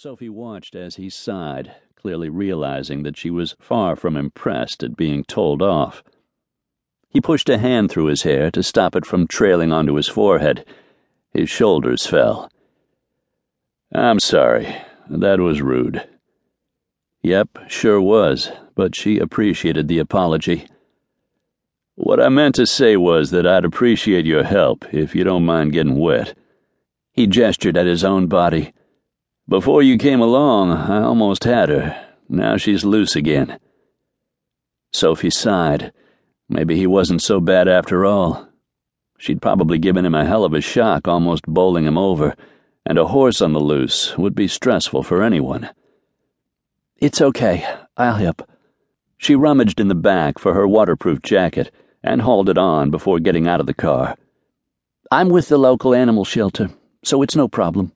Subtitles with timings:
[0.00, 5.24] Sophie watched as he sighed, clearly realizing that she was far from impressed at being
[5.24, 6.04] told off.
[7.08, 10.64] He pushed a hand through his hair to stop it from trailing onto his forehead.
[11.32, 12.48] His shoulders fell.
[13.92, 14.72] I'm sorry.
[15.10, 16.08] That was rude.
[17.22, 20.68] Yep, sure was, but she appreciated the apology.
[21.96, 25.72] What I meant to say was that I'd appreciate your help if you don't mind
[25.72, 26.38] getting wet.
[27.10, 28.72] He gestured at his own body.
[29.48, 32.06] Before you came along, I almost had her.
[32.28, 33.58] Now she's loose again.
[34.92, 35.90] Sophie sighed.
[36.50, 38.46] Maybe he wasn't so bad after all.
[39.16, 42.34] She'd probably given him a hell of a shock, almost bowling him over,
[42.84, 45.70] and a horse on the loose would be stressful for anyone.
[46.98, 47.66] It's okay.
[47.96, 48.46] I'll help.
[49.16, 51.70] She rummaged in the back for her waterproof jacket
[52.02, 54.14] and hauled it on before getting out of the car.
[55.10, 56.68] I'm with the local animal shelter,
[57.02, 57.92] so it's no problem.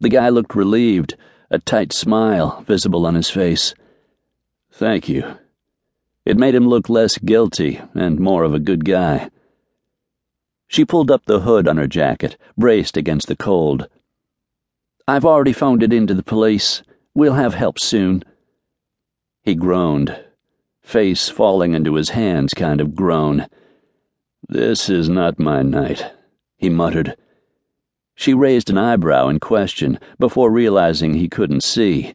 [0.00, 1.16] The guy looked relieved,
[1.50, 3.74] a tight smile visible on his face.
[4.72, 5.36] Thank you.
[6.24, 9.30] It made him look less guilty and more of a good guy.
[10.68, 13.88] She pulled up the hood on her jacket, braced against the cold.
[15.08, 16.82] I've already phoned it in to the police.
[17.14, 18.22] We'll have help soon.
[19.42, 20.24] He groaned,
[20.82, 23.48] face falling into his hands kind of groan.
[24.48, 26.12] This is not my night,
[26.56, 27.16] he muttered.
[28.20, 32.12] She raised an eyebrow in question before realizing he couldn't see.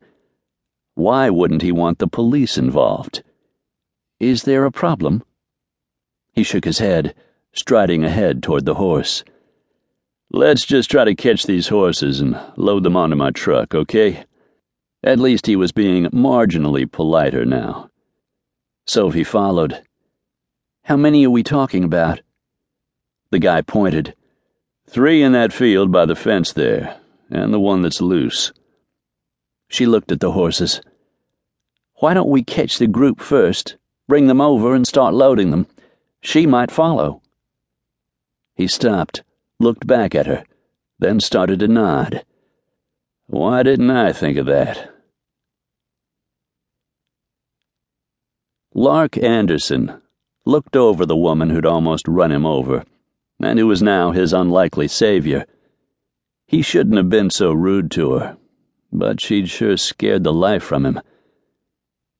[0.93, 3.23] Why wouldn't he want the police involved?
[4.19, 5.23] Is there a problem?
[6.31, 7.15] He shook his head,
[7.53, 9.23] striding ahead toward the horse.
[10.29, 14.25] Let's just try to catch these horses and load them onto my truck, okay?
[15.03, 17.89] At least he was being marginally politer now.
[18.85, 19.81] Sophie followed.
[20.83, 22.21] How many are we talking about?
[23.31, 24.13] The guy pointed.
[24.87, 26.97] Three in that field by the fence there,
[27.29, 28.53] and the one that's loose.
[29.67, 30.79] She looked at the horses.
[31.95, 35.67] Why don't we catch the group first, bring them over, and start loading them?
[36.21, 37.21] She might follow.
[38.55, 39.23] He stopped,
[39.59, 40.43] looked back at her,
[40.99, 42.23] then started to nod.
[43.25, 44.93] Why didn't I think of that?
[48.73, 50.01] Lark Anderson
[50.45, 52.83] looked over the woman who'd almost run him over
[53.45, 55.45] and who was now his unlikely savior.
[56.47, 58.37] He shouldn't have been so rude to her,
[58.91, 60.99] but she'd sure scared the life from him.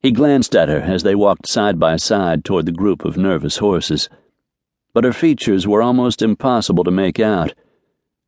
[0.01, 3.57] He glanced at her as they walked side by side toward the group of nervous
[3.57, 4.07] horses,
[4.93, 7.53] but her features were almost impossible to make out.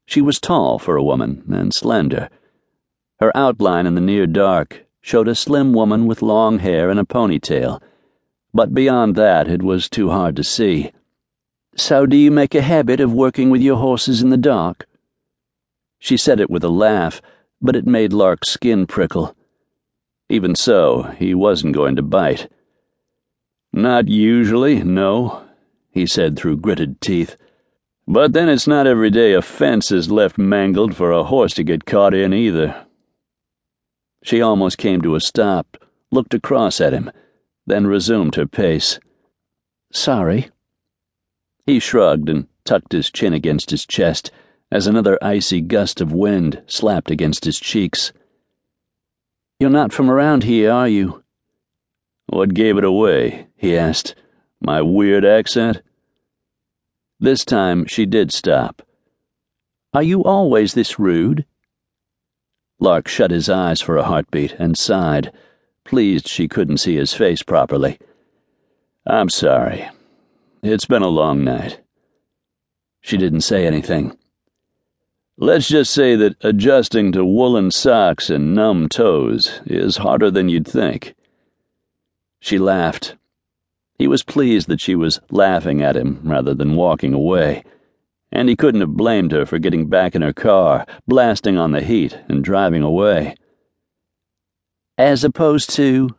[0.06, 2.30] She was tall for a woman and slender.
[3.20, 7.04] Her outline in the near dark showed a slim woman with long hair and a
[7.06, 7.82] ponytail,
[8.54, 10.92] but beyond that it was too hard to see.
[11.78, 14.88] So, do you make a habit of working with your horses in the dark?
[16.00, 17.22] She said it with a laugh,
[17.62, 19.36] but it made Lark's skin prickle.
[20.28, 22.50] Even so, he wasn't going to bite.
[23.72, 25.46] Not usually, no,
[25.92, 27.38] he said through gritted teeth.
[28.08, 31.64] But then it's not every day a fence is left mangled for a horse to
[31.64, 32.88] get caught in either.
[34.24, 35.78] She almost came to a stop,
[36.12, 37.12] looked across at him,
[37.68, 39.00] then resumed her pace.
[39.92, 40.50] Sorry.
[41.68, 44.32] He shrugged and tucked his chin against his chest
[44.72, 48.14] as another icy gust of wind slapped against his cheeks.
[49.60, 51.24] You're not from around here, are you?
[52.28, 53.48] What gave it away?
[53.58, 54.16] he asked.
[54.62, 55.82] My weird accent?
[57.20, 58.82] This time she did stop.
[59.94, 61.46] Are you always this rude?
[62.80, 65.34] Lark shut his eyes for a heartbeat and sighed,
[65.84, 68.00] pleased she couldn't see his face properly.
[69.06, 69.90] I'm sorry.
[70.64, 71.82] It's been a long night.
[73.02, 74.18] She didn't say anything.
[75.38, 80.68] Let's just say that adjusting to woolen socks and numb toes is harder than you'd
[80.68, 81.14] think.
[82.40, 83.16] She laughed.
[84.00, 87.64] He was pleased that she was laughing at him rather than walking away,
[88.32, 91.82] and he couldn't have blamed her for getting back in her car, blasting on the
[91.82, 93.36] heat, and driving away.
[94.98, 96.16] As opposed to.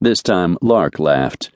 [0.00, 1.50] This time Lark laughed.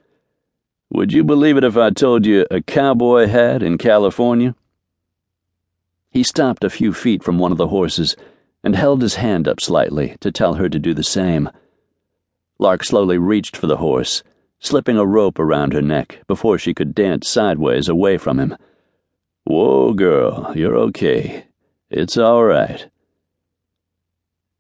[0.97, 4.55] Would you believe it if I told you a cowboy hat in California?
[6.11, 8.17] He stopped a few feet from one of the horses
[8.65, 11.51] and held his hand up slightly to tell her to do the same.
[12.59, 14.23] Lark slowly reached for the horse,
[14.59, 18.57] slipping a rope around her neck before she could dance sideways away from him.
[19.45, 21.45] Whoa, girl, you're okay.
[21.91, 22.89] It's all right.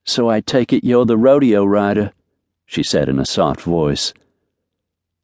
[0.04, 2.12] So I take it you're the rodeo rider,
[2.66, 4.12] she said in a soft voice.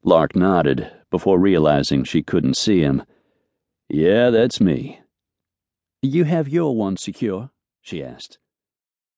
[0.03, 3.03] Lark nodded before realizing she couldn't see him.
[3.89, 4.99] Yeah, that's me.
[6.01, 7.51] You have your one secure?
[7.81, 8.37] she asked.